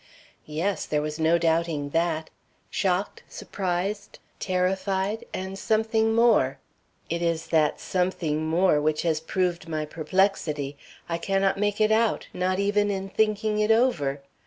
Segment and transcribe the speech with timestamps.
[0.47, 2.31] "Yes, there was no doubting that.
[2.71, 6.57] Shocked, surprised, terrified, and something more.
[7.07, 10.75] It is that something more which has proved my perplexity.
[11.07, 14.23] I cannot make it out, not even in thinking it over.